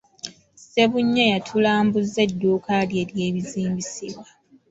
[0.61, 4.27] Ssebunya yatulambuzza edduuka lye ery'ebizimbisibwa.